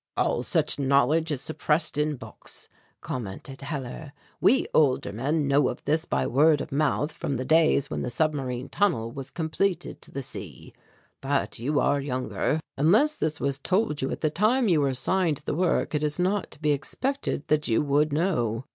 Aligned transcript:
"All 0.17 0.41
such 0.41 0.79
knowledge 0.79 1.31
is 1.31 1.41
suppressed 1.41 1.95
in 1.95 2.15
books," 2.15 2.67
commented 3.01 3.61
Hellar; 3.61 4.13
"we 4.39 4.65
older 4.73 5.13
men 5.13 5.47
know 5.47 5.67
of 5.69 5.85
this 5.85 6.05
by 6.05 6.25
word 6.25 6.59
of 6.59 6.71
mouth 6.71 7.11
from 7.11 7.35
the 7.35 7.45
days 7.45 7.91
when 7.91 8.01
the 8.01 8.09
submarine 8.09 8.67
tunnel 8.67 9.11
was 9.11 9.29
completed 9.29 10.01
to 10.01 10.09
the 10.09 10.23
sea, 10.23 10.73
but 11.21 11.59
you 11.59 11.79
are 11.79 12.01
younger. 12.01 12.59
Unless 12.77 13.19
this 13.19 13.39
was 13.39 13.59
told 13.59 14.01
you 14.01 14.09
at 14.09 14.21
the 14.21 14.31
time 14.31 14.67
you 14.67 14.81
were 14.81 14.89
assigned 14.89 15.37
the 15.45 15.53
work 15.53 15.93
it 15.93 16.01
is 16.03 16.17
not 16.17 16.49
to 16.49 16.59
be 16.59 16.71
expected 16.71 17.47
that 17.49 17.67
you 17.67 17.83
would 17.83 18.11
know." 18.11 18.65